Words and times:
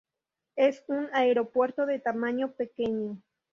Es 0.55 0.83
un 0.87 1.09
aeropuerto 1.13 1.85
de 1.85 1.99
tamaño 1.99 2.53
pequeño. 2.53 3.21